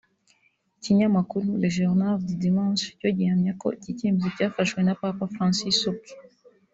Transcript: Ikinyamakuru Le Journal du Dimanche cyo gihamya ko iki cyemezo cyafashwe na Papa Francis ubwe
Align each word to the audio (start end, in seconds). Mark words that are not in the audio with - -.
Ikinyamakuru 0.77 1.45
Le 1.61 1.69
Journal 1.77 2.15
du 2.27 2.35
Dimanche 2.43 2.85
cyo 2.99 3.09
gihamya 3.17 3.53
ko 3.61 3.67
iki 3.77 3.91
cyemezo 3.97 4.29
cyafashwe 4.37 4.79
na 4.83 4.93
Papa 5.01 5.25
Francis 5.33 5.79
ubwe 5.91 6.11